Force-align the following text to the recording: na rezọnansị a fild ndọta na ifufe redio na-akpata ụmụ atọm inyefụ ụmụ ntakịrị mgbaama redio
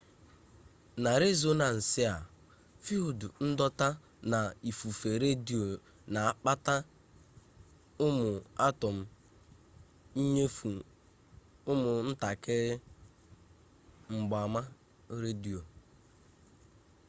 na 1.03 1.11
rezọnansị 1.21 2.01
a 2.13 2.15
fild 2.83 3.19
ndọta 3.49 3.87
na 4.31 4.39
ifufe 4.69 5.09
redio 5.23 5.61
na-akpata 6.13 6.75
ụmụ 8.05 8.29
atọm 8.67 8.97
inyefụ 10.21 10.69
ụmụ 11.71 11.91
ntakịrị 12.09 12.73
mgbaama 14.13 14.61
redio 15.21 15.59